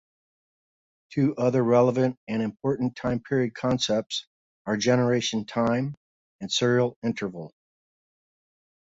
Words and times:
Two 1.11 1.35
other 1.35 1.63
relevant 1.63 2.17
and 2.27 2.41
important 2.41 2.95
time 2.95 3.19
period 3.19 3.53
concepts 3.53 4.25
are 4.65 4.75
generation 4.75 5.45
time 5.45 5.93
and 6.39 6.51
serial 6.51 6.97
interval. 7.03 7.53